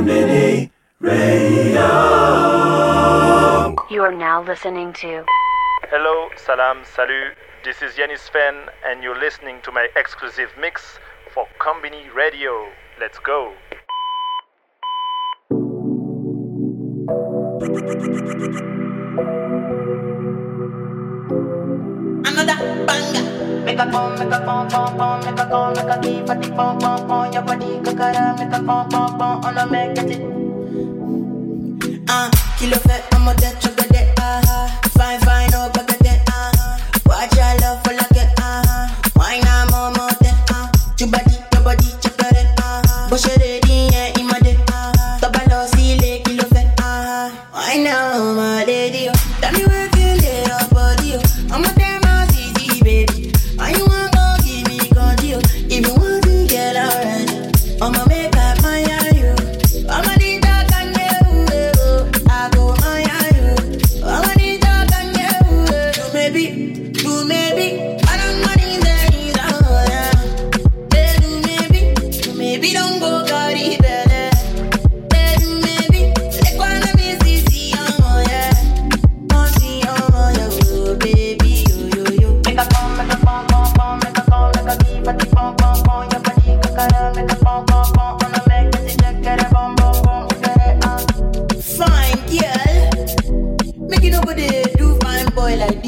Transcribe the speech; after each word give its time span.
Mini 0.00 0.70
Radio. 1.00 1.86
You 3.88 4.02
are 4.02 4.12
now 4.14 4.42
listening 4.42 4.92
to. 4.94 5.24
Hello, 5.90 6.28
salam, 6.36 6.84
salut. 6.84 7.34
This 7.64 7.80
is 7.82 7.94
Yanis 7.94 8.28
Phen, 8.30 8.68
and 8.86 9.02
you're 9.02 9.18
listening 9.18 9.60
to 9.62 9.72
my 9.72 9.88
exclusive 9.96 10.50
mix 10.60 10.98
for 11.32 11.46
Konbini 11.58 12.12
Radio. 12.14 12.68
Let's 13.00 13.18
go. 13.18 13.54
Another 22.24 22.86
banger. 22.86 23.35
Make 23.66 23.80
a 23.80 23.86
bomb, 23.86 24.16
make 24.16 24.30
a 24.32 24.38
bomb, 24.46 24.68
bomb, 24.68 24.96
bomb, 24.96 25.24
make 25.24 25.40
a 25.40 25.44
bone, 25.44 25.74
make 25.74 25.90
a 25.90 25.98
key, 26.00 26.24
fatty 26.24 26.50
bomb, 26.50 26.78
bomb. 26.78 27.08
bone, 27.08 27.32
your 27.32 27.42
body, 27.42 27.66
kakara, 27.82 28.38
make 28.38 28.54
a 28.56 28.62
bomb, 28.62 28.88
bomb, 28.88 29.18
bomb, 29.18 29.44
on 29.44 29.58
a 29.58 29.66
make 29.66 29.98
it. 29.98 30.22
Ah, 32.08 32.30
uh, 32.30 32.58
kilo 32.60 32.78
fait, 32.78 33.02
I'm 33.10 33.26
a 33.26 33.34
dead. 33.34 33.55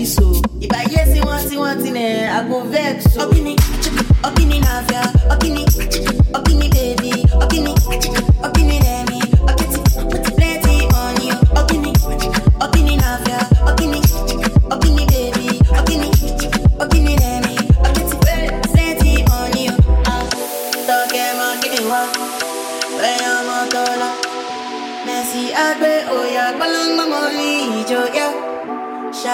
so. 0.09 0.43
If 0.61 0.73
I 0.73 0.89
hear 0.89 1.05
say 1.07 1.21
one 1.21 1.47
thing, 1.49 1.59
one 1.59 1.81
thing, 1.83 1.97
eh, 1.97 2.29
I 2.33 2.49
go 2.49 2.65
vex. 2.65 3.13
So. 3.15 3.29
Up 3.29 3.37
in 3.37 3.47
it, 3.49 3.61
up 4.25 4.39
in 4.39 4.53
it, 4.53 4.67
up 4.69 5.45
baby, 6.49 7.25
up 7.33 7.53
in 7.53 7.67
it, 7.67 8.85
up. 8.85 8.88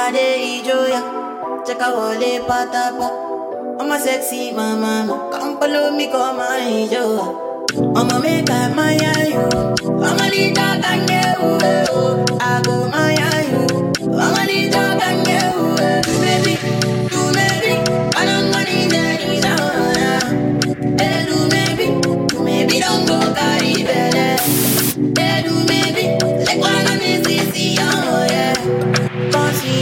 Friday 0.04 0.60
joya. 0.60 1.00
Chaka 1.64 1.88
wole 1.96 2.32
patapa 2.46 3.08
I'm 3.80 3.90
a 3.90 3.98
sexy 3.98 4.52
mama 4.52 5.08
Come 5.32 5.58
follow 5.58 5.92
me 5.96 6.08
come 6.12 6.40
and 6.40 6.92
enjoy 6.92 7.24
I'm 7.96 8.10
a 8.10 8.20
make 8.20 8.46
my 8.76 8.92
yo. 9.32 9.48
I'm 10.04 10.20
a 10.20 10.26
leader 10.28 10.60
and 10.60 11.08
you 11.08 12.36
I 12.38 12.60
go 12.64 12.76
my 12.90 13.03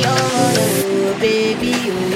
your 0.03 0.15
mother, 0.33 1.19
baby. 1.21 1.73
Oh. 1.75 2.12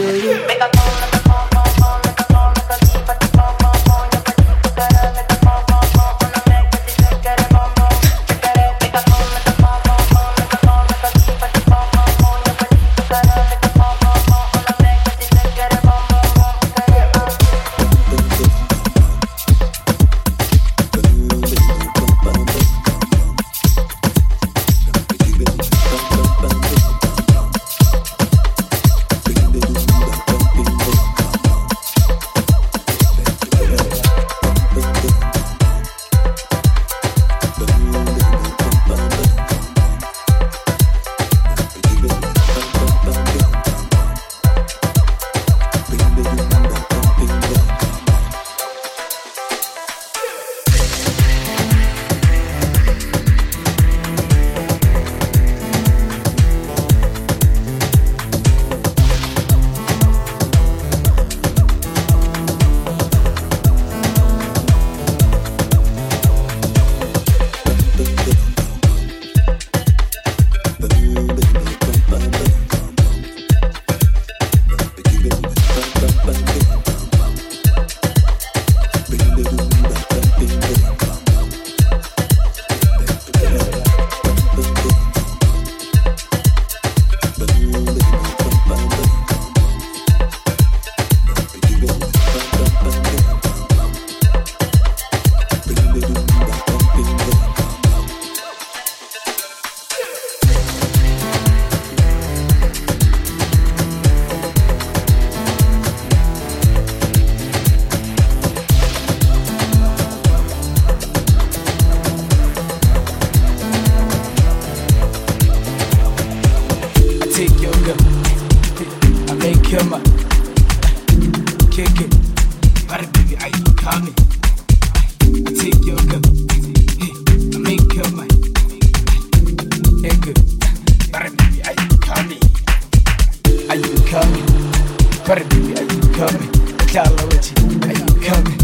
But 135.27 135.39
baby, 135.49 135.75
are 135.75 135.83
you 135.83 136.01
coming? 136.15 136.51
Dollar 136.93 137.27
with 137.27 137.51
you, 137.51 137.67
are 137.83 137.99
you 137.99 138.15
coming? 138.23 138.59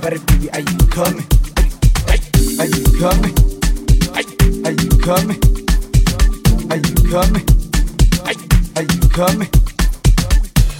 But 0.00 0.12
baby, 0.26 0.48
are 0.50 0.60
you 0.60 0.78
coming? 0.88 1.26
Are 2.08 2.64
you 2.64 2.84
coming? 2.96 3.34
Are 4.16 4.72
you 4.72 4.88
coming? 5.04 5.36
Are 6.70 6.80
you 6.80 6.96
coming? 7.12 7.44
Are 8.24 8.82
you 8.82 9.00
coming? 9.12 9.48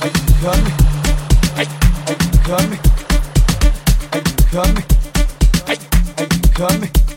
Are 0.01 0.09
you 0.09 0.25
coming? 0.41 0.73
Are 1.13 1.69
you 1.69 2.39
coming? 2.49 2.81
Are 4.13 4.19
you 4.19 4.37
coming? 4.51 4.85
Are 6.17 6.25
you 6.25 6.41
coming? 6.55 7.12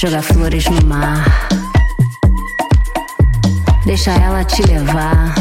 joga 0.00 0.22
flores 0.22 0.64
no 0.66 0.86
mar. 0.86 1.24
Deixa 3.84 4.12
ela 4.12 4.44
te 4.44 4.62
levar. 4.62 5.34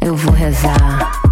Eu 0.00 0.16
vou 0.16 0.32
rezar. 0.32 1.23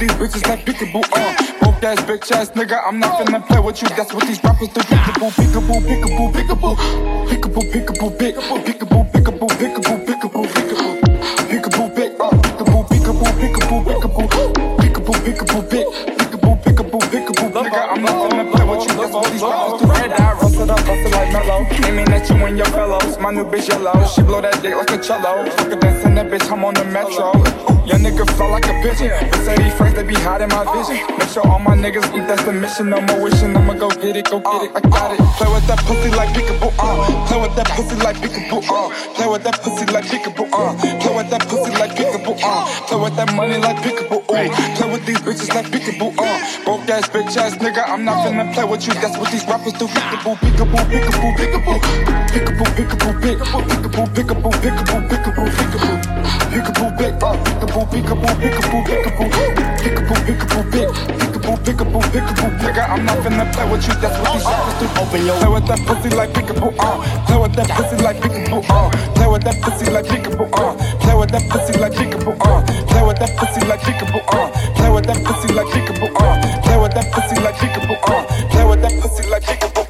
Uh. 0.00 1.36
nigga, 2.54 2.80
I'm 2.86 2.98
not 3.00 3.20
finna 3.20 3.46
play 3.46 3.60
with 3.60 3.82
you. 3.82 3.88
That's 3.90 4.14
what 4.14 4.26
these 4.26 4.42
rappers 4.42 4.68
do. 4.68 4.80
Pickaboo, 4.80 5.30
pickaboo, 5.30 5.80
pickaboo, 5.84 6.32
pickaboo, 6.32 6.76
pickaboo, 7.28 7.70
pickaboo, 7.70 8.18
pick, 8.18 8.36
pickaboo, 8.36 9.12
pickaboo, 9.12 9.48
pickaboo, 9.48 9.99
you 22.40 22.46
and 22.46 22.56
your 22.56 22.66
fellows. 22.66 23.18
My 23.18 23.30
new 23.30 23.44
bitch 23.44 23.68
yellow. 23.68 24.06
She 24.06 24.22
blow 24.22 24.40
that 24.40 24.62
dick 24.62 24.74
like 24.74 24.90
a 24.90 24.98
cello. 24.98 25.48
Fuck 25.50 25.72
a 25.72 25.76
dance 25.76 26.04
in 26.04 26.14
that 26.14 26.26
bitch, 26.26 26.50
I'm 26.50 26.64
on 26.64 26.74
the 26.74 26.84
metro. 26.84 27.32
Young 27.86 28.00
nigga 28.00 28.24
fly 28.36 28.48
like 28.50 28.66
a 28.66 28.74
pigeon. 28.82 29.10
These 29.60 29.74
friends, 29.74 29.94
they 29.94 30.02
be 30.02 30.14
hiding 30.14 30.48
my 30.48 30.64
vision. 30.72 30.96
Make 31.18 31.28
sure 31.28 31.46
all 31.46 31.58
my 31.58 31.76
niggas 31.76 32.06
eat, 32.16 32.26
that's 32.26 32.44
the 32.44 32.52
mission. 32.52 32.90
No 32.90 33.00
more 33.00 33.22
wishing, 33.22 33.56
I'ma 33.56 33.74
go 33.74 33.88
get 33.90 34.16
it, 34.16 34.30
go 34.30 34.40
get 34.40 34.62
it, 34.62 34.70
I 34.74 34.80
got 34.80 35.12
it. 35.12 35.20
Play 35.36 35.50
with 35.52 35.66
that 35.66 35.80
pussy 35.84 36.10
like 36.10 36.30
peekaboo, 36.30 36.72
uh. 36.78 37.26
Play 37.28 37.40
with 37.40 37.54
that 37.56 37.68
pussy 37.68 37.96
like 37.96 38.16
peekaboo, 38.16 38.62
uh. 38.70 38.88
Play 39.14 39.28
with 39.28 39.44
that 39.44 39.60
pussy 39.60 39.86
like 39.92 40.04
peekaboo, 40.06 40.48
uh. 40.52 40.72
Play 41.00 41.16
with 41.16 41.30
that 41.30 41.42
pussy 41.48 41.70
like 41.76 41.92
peekaboo, 41.92 42.09
uh. 42.44 42.66
Play 42.88 42.98
with 43.00 43.16
that 43.16 43.32
money 43.34 43.58
like 43.58 43.76
peekaboo, 43.78 44.22
uh. 44.28 44.76
Play 44.76 44.90
with 44.92 45.06
these 45.06 45.18
bitches 45.20 45.54
like 45.54 45.66
peekaboo, 45.66 46.12
uh. 46.18 46.64
Broke 46.64 46.88
ass 46.90 47.08
bitch 47.08 47.36
ass 47.36 47.56
nigga, 47.56 47.84
I'm 47.88 48.04
not 48.04 48.26
finna 48.26 48.52
play 48.54 48.64
with 48.64 48.86
you. 48.86 48.94
That's 48.94 49.16
what 49.18 49.30
these 49.32 49.46
rappers 49.46 49.74
do. 49.74 49.86
Peekaboo, 49.88 50.36
peekaboo, 50.36 50.84
peekaboo, 50.90 51.32
peekaboo. 51.38 51.78
Peekaboo, 52.32 52.68
peekaboo, 52.76 53.14
peekaboo, 53.20 53.62
peekaboo, 53.68 54.06
peekaboo, 54.14 54.52
peekaboo, 54.62 55.02
peekaboo, 55.08 55.50
peekaboo. 55.56 55.98
Peekaboo, 56.50 56.90
big, 56.98 57.14
peekaboo, 57.20 57.86
peekaboo, 57.90 58.34
peekaboo, 58.40 58.84
peekaboo, 58.84 59.30
peekaboo, 59.82 60.20
peekaboo, 60.26 60.64
big, 60.72 61.29
peekaboo, 61.56 62.00
peekaboo, 62.00 62.00
peekaboo, 62.12 62.50
nigga. 62.62 62.88
I'm 62.90 63.04
not 63.04 63.18
finna 63.18 63.44
play 63.52 63.70
with 63.70 63.86
you. 63.86 63.94
That's 64.00 64.18
what 64.18 64.32
these 64.32 64.44
rappers 64.44 64.74
do. 64.80 64.86
Open 65.00 65.26
your 65.26 65.36
play 65.40 65.48
with 65.48 65.66
that 65.66 65.80
pussy 65.86 66.10
like 66.10 66.30
peekaboo, 66.32 66.74
uh. 66.78 66.98
Play 67.26 67.38
with 67.38 67.54
that 67.56 67.68
pussy 67.70 67.96
like 68.02 68.18
peekaboo, 68.20 68.60
uh. 68.70 68.90
Play 69.14 69.26
with 69.26 69.42
that 69.44 69.56
pussy 69.62 69.90
like 69.90 70.06
peekaboo, 70.06 70.46
uh. 70.54 70.74
Play 71.00 71.14
with 71.14 71.30
that 71.30 71.44
pussy 71.50 71.78
like 71.78 71.92
peekaboo, 71.92 72.34
uh. 72.40 72.62
Play 72.86 73.02
with 73.02 73.18
that 73.18 73.36
pussy 73.36 73.60
like 73.66 73.80
peekaboo, 73.80 74.22
uh. 74.34 74.50
Play 74.76 74.90
with 74.90 75.06
that 75.06 75.24
pussy 75.24 75.52
like 75.52 75.66
peekaboo, 75.68 76.10
uh. 76.20 76.62
Play 76.62 76.78
with 76.78 76.94
that 76.94 77.06
pussy 77.12 77.36
like 77.42 77.56
peekaboo, 77.56 77.96
uh. 78.08 78.22
Play 78.50 78.64
with 78.64 78.82
that 78.82 78.94
pussy 79.02 79.26
like 79.30 79.42
peekaboo, 79.44 79.89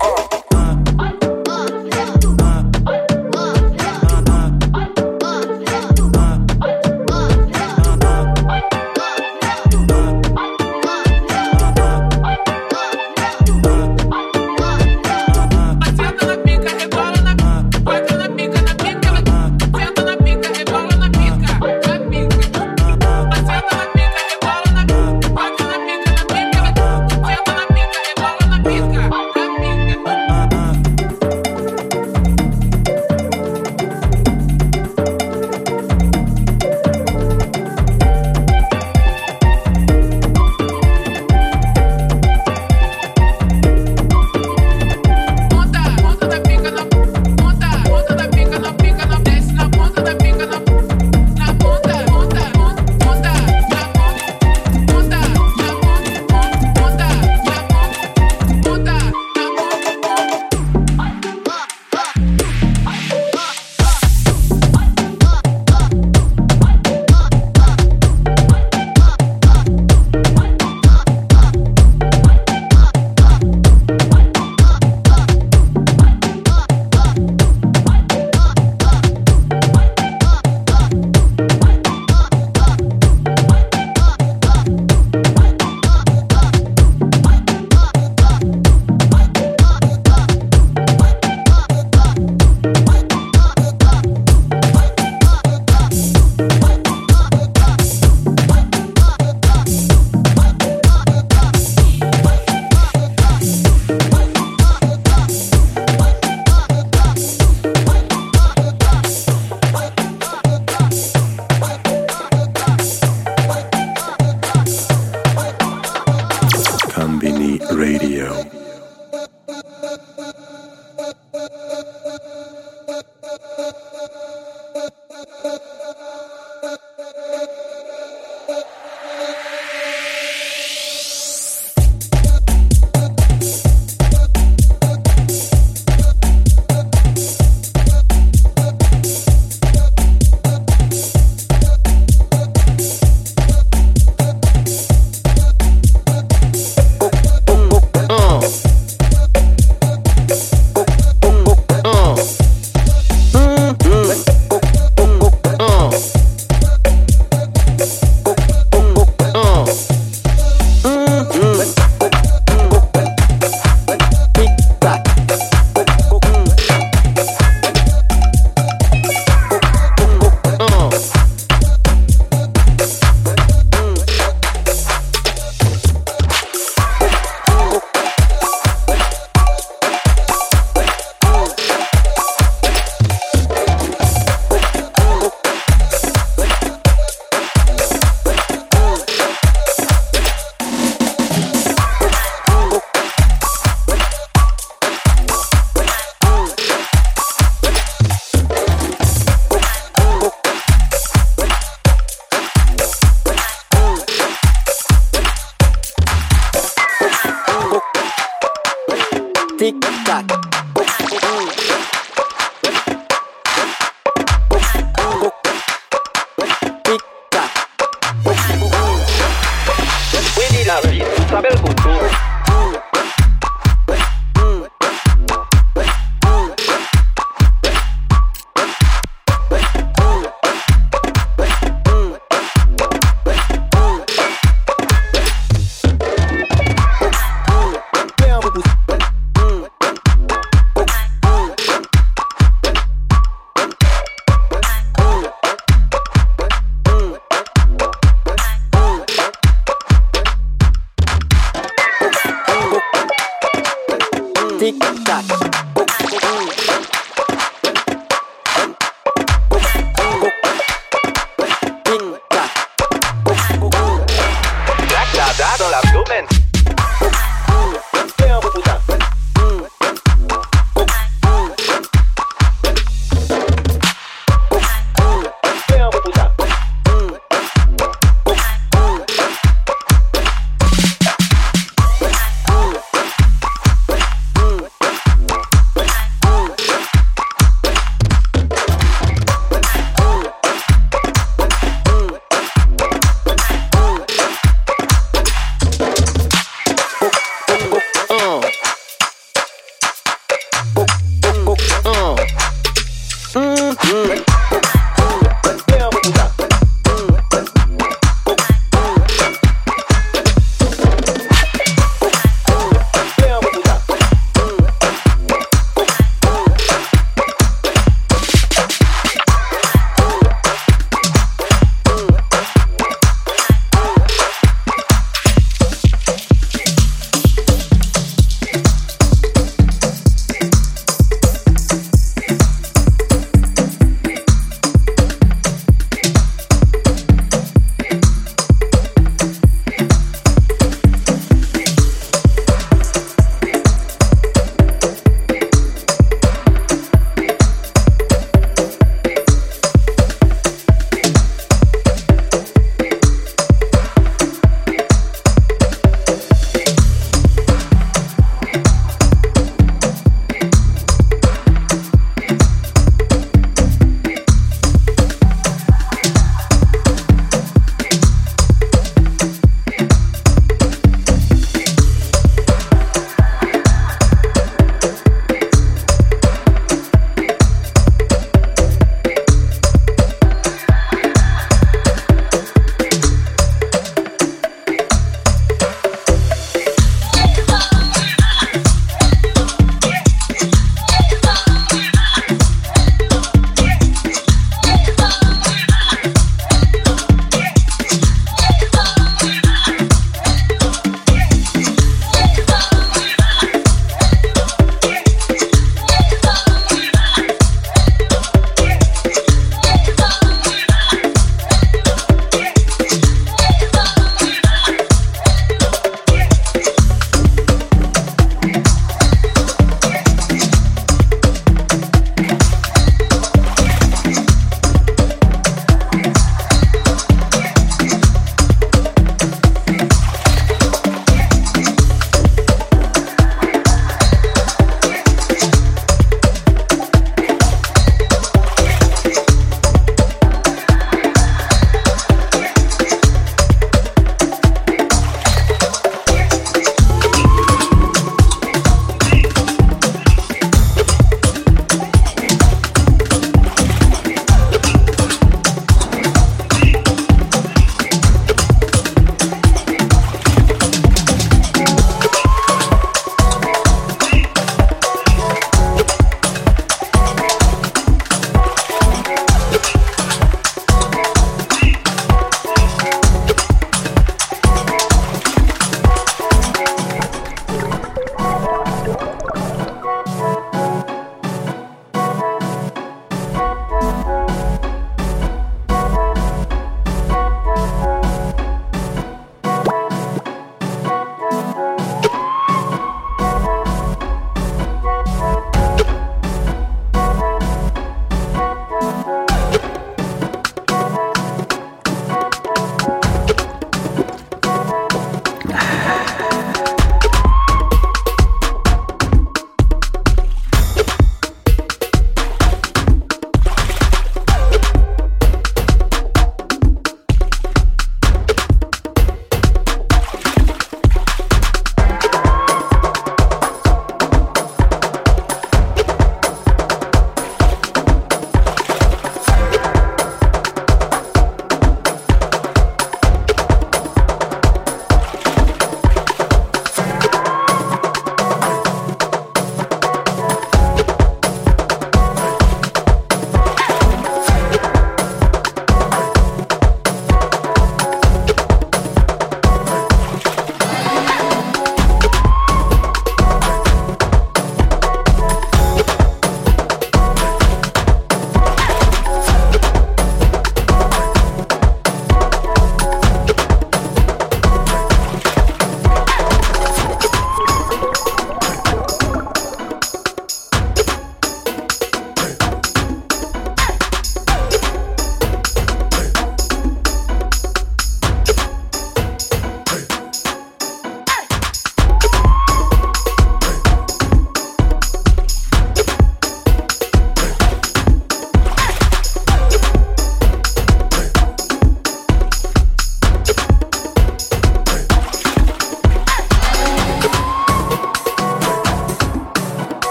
Tic 209.61 209.77
tac. 210.07 211.60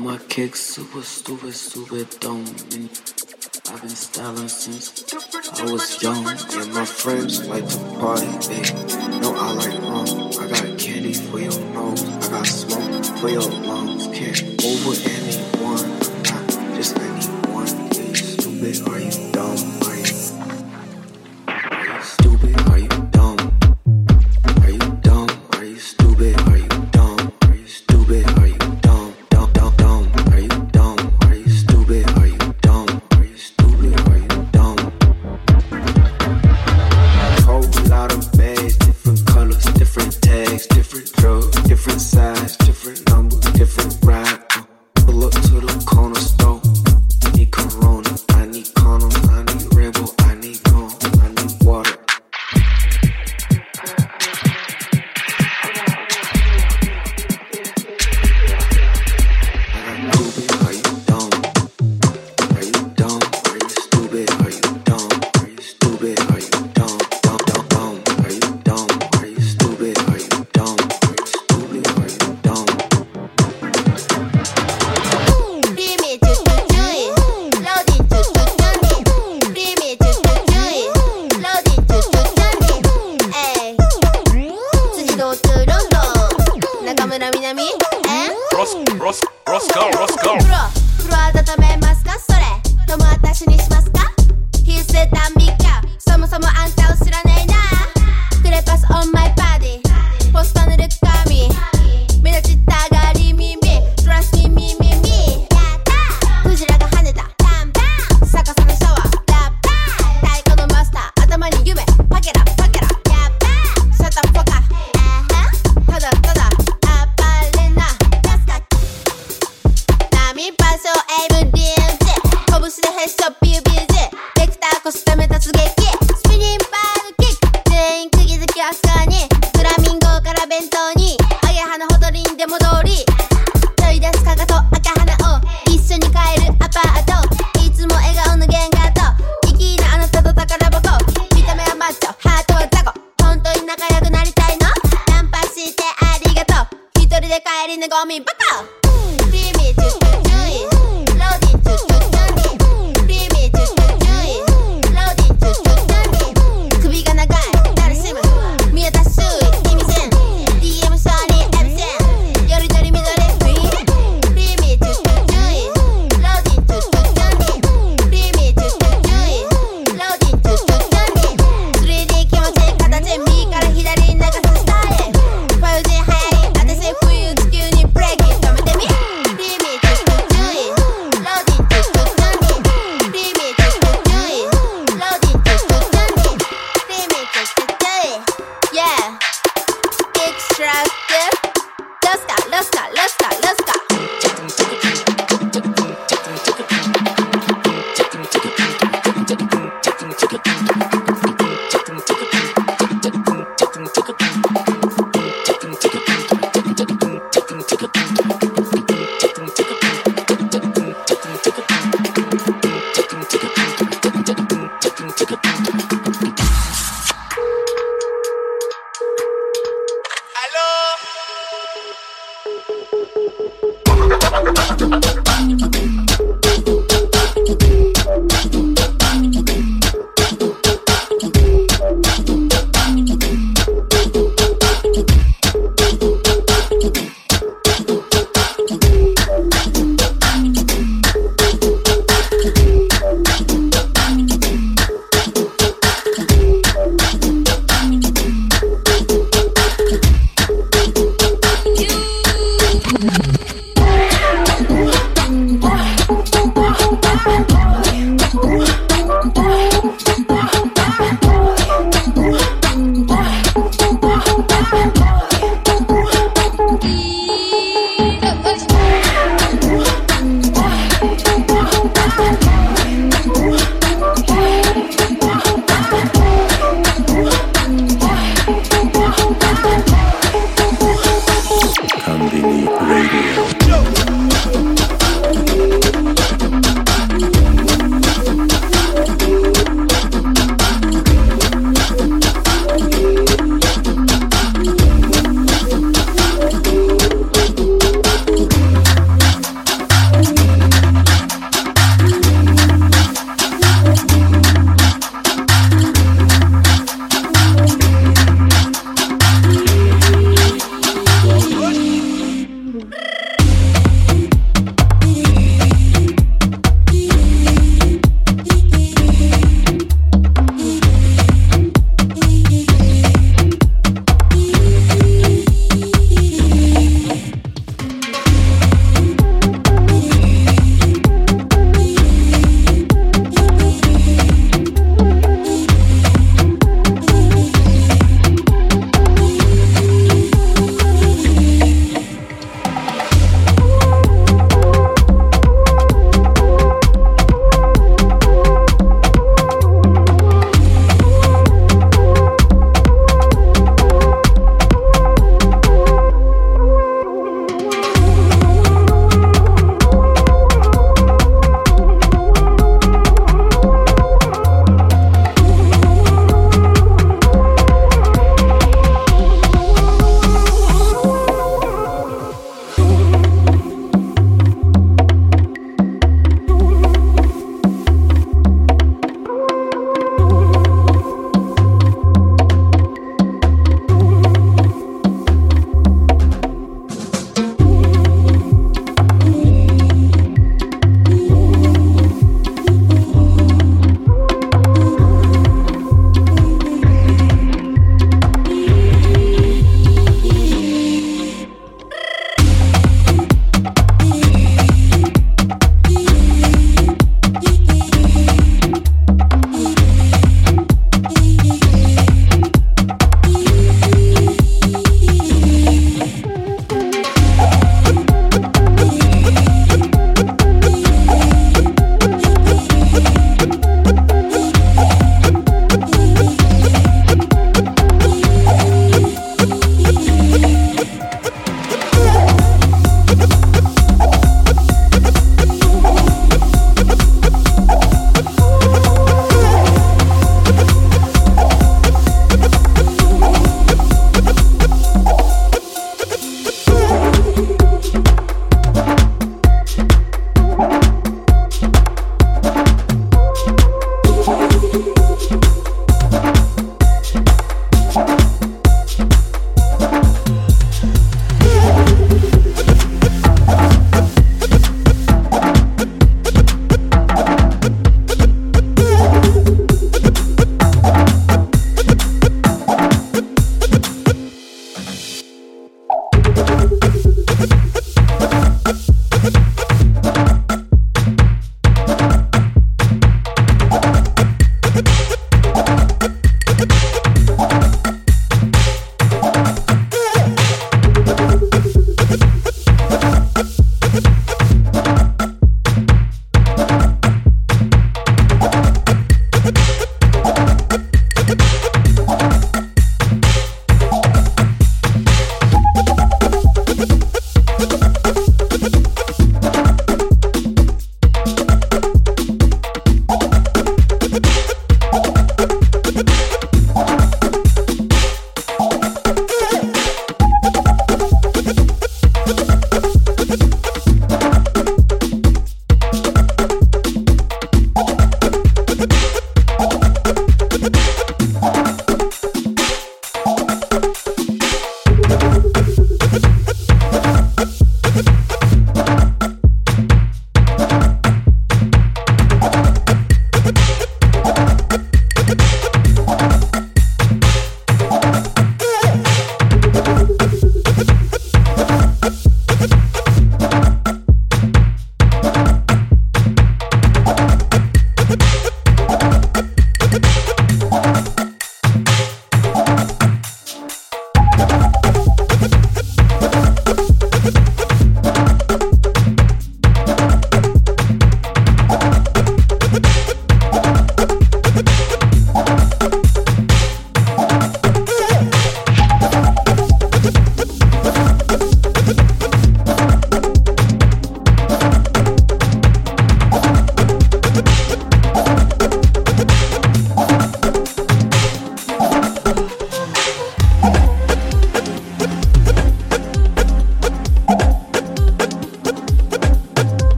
my 0.00 0.18
kicks 0.28 0.60
super 0.60 1.02
stupid, 1.02 1.54
stupid 1.54 2.08
dumb. 2.20 2.44
And 2.72 2.88
I've 3.68 3.80
been 3.80 3.90
styling 3.90 4.48
since 4.48 5.04
I 5.60 5.64
was 5.64 6.02
young. 6.02 6.26
And 6.26 6.72
my 6.72 6.84
friends 6.84 7.46
like 7.46 7.68
to 7.68 7.78
party, 7.98 8.26
babe. 8.48 9.20
No, 9.20 9.34
I 9.34 9.52
like 9.52 9.78
rum. 9.82 10.30
I 10.40 10.48
got 10.48 10.78
candy 10.78 11.12
for 11.12 11.38
your 11.38 11.58
nose. 11.74 12.04
I 12.04 12.30
got 12.30 12.46
smoke 12.46 13.04
for 13.18 13.28
your 13.28 13.42
lungs. 13.42 14.06
Can't 14.06 14.64
over 14.64 14.94
anyone. 15.08 15.84
I'm 15.84 16.22
not 16.22 16.76
just 16.76 16.96
anyone. 16.98 17.66
Yeah, 17.92 18.02
you 18.02 18.14
stupid, 18.14 18.88
are 18.88 19.00
you? 19.00 19.29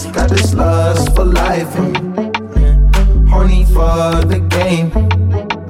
streets, 0.00 0.16
got 0.16 0.30
this 0.30 0.54
lust 0.54 1.14
for 1.14 1.24
life. 1.24 1.72
honey 1.74 3.28
Horny 3.30 3.64
for 3.66 4.24
the 4.26 4.40
game. 4.50 4.90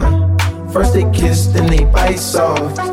Uh, 0.01 0.73
first 0.73 0.95
they 0.95 1.11
kiss, 1.13 1.47
then 1.47 1.67
they 1.67 1.85
bite 1.85 2.19
soft. 2.19 2.79
Uh, 2.79 2.93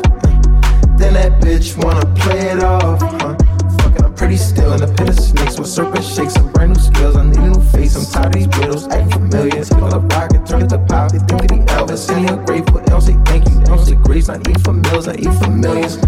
then 0.96 1.14
that 1.14 1.40
bitch 1.40 1.76
wanna 1.82 2.06
play 2.16 2.50
it 2.50 2.62
off. 2.62 3.00
Huh? 3.00 3.36
Fucking, 3.78 4.04
I'm 4.04 4.14
pretty 4.14 4.36
still 4.36 4.72
in 4.72 4.80
the 4.80 4.92
pit 4.96 5.08
of 5.08 5.18
snakes 5.18 5.58
with 5.58 5.68
serpent 5.68 6.04
shakes. 6.04 6.34
Some 6.34 6.52
brand 6.52 6.74
new 6.74 6.80
skills, 6.80 7.16
I 7.16 7.24
need 7.24 7.38
a 7.38 7.50
new 7.50 7.60
face. 7.72 7.96
I'm 7.96 8.04
tired 8.06 8.26
of 8.26 8.32
these 8.34 8.58
riddles, 8.58 8.88
acting 8.88 9.10
familiar. 9.10 9.64
Take 9.64 9.82
all 9.82 9.90
the 9.90 10.00
rock 10.00 10.32
and 10.34 10.46
turn 10.46 10.62
it 10.62 10.68
to 10.70 10.78
pop. 10.78 11.12
They 11.12 11.18
think 11.18 11.42
of 11.42 11.48
the 11.48 11.58
Elvis, 11.74 12.08
and 12.10 12.28
they 12.28 12.32
ungrateful. 12.32 12.80
They 12.80 12.86
don't 12.86 13.02
say 13.02 13.16
thank 13.24 13.48
you, 13.48 13.54
they 13.58 13.64
don't 13.64 13.84
say 13.84 13.94
grace. 13.94 14.28
I 14.28 14.38
eat 14.38 14.60
for 14.60 14.72
meals, 14.72 15.08
I 15.08 15.14
eat 15.14 15.34
for 15.40 15.50
millions 15.50 15.98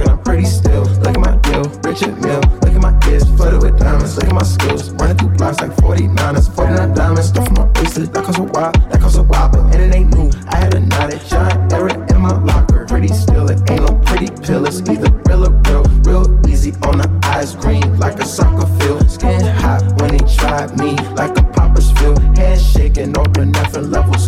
and 0.00 0.10
I'm 0.10 0.22
pretty 0.22 0.44
still. 0.44 0.84
Look 1.02 1.16
at 1.16 1.20
my 1.20 1.36
deal, 1.36 1.64
Richard 1.84 2.20
Mille. 2.20 2.40
Look 2.62 2.74
at 2.74 2.80
my 2.80 2.98
kids, 3.00 3.24
flooded 3.36 3.62
with 3.62 3.78
diamonds. 3.78 4.16
Look 4.16 4.26
at 4.26 4.34
my 4.34 4.42
skills, 4.42 4.90
running 4.90 5.16
through 5.18 5.36
blocks 5.36 5.60
like 5.60 5.72
49ers, 5.76 6.54
49 6.54 6.94
diamonds. 6.94 7.28
Stuff 7.28 7.46
from 7.46 7.54
my 7.54 7.66
bracelet, 7.72 8.12
that 8.12 8.24
costs 8.24 8.38
a 8.38 8.42
while, 8.42 8.72
that 8.72 9.00
costs 9.00 9.18
a 9.18 9.22
while, 9.22 9.48
but 9.48 9.60
and 9.74 9.82
it 9.82 9.94
ain't 9.94 10.14
new. 10.14 10.30
I 10.48 10.56
had 10.56 10.74
a 10.74 10.80
knot 10.80 11.12
at 11.12 11.24
John 11.26 11.72
Eric 11.72 12.10
in 12.10 12.20
my 12.20 12.36
locker. 12.42 12.86
Pretty 12.86 13.08
still, 13.08 13.50
it 13.50 13.58
ain't 13.70 13.82
no 13.82 13.94
pretty 14.06 14.28
pill. 14.42 14.66
It's 14.66 14.80
either 14.88 15.10
real 15.26 15.46
or 15.46 15.52
real, 15.66 15.84
real 16.04 16.48
easy 16.48 16.72
on 16.82 16.98
the 16.98 17.20
eyes, 17.24 17.54
green 17.56 17.98
like 17.98 18.18
a 18.20 18.24
soccer 18.24 18.66
field. 18.78 19.10
Skin 19.10 19.40
hot 19.62 19.82
when 20.00 20.16
they 20.16 20.24
tried 20.34 20.78
me, 20.78 20.96
like 21.14 21.36
a 21.38 21.42
popper's 21.42 21.90
field. 21.92 22.20
Hands 22.36 22.62
shaking, 22.72 23.16
open 23.18 23.52
nothing 23.52 23.90
levels. 23.90 24.21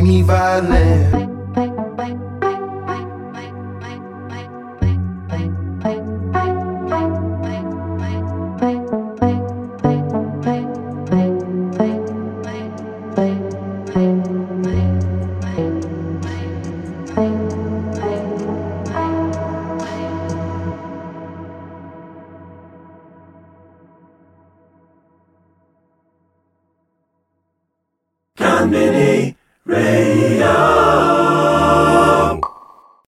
Make 0.00 0.08
me 0.08 0.22
violent. 0.22 1.19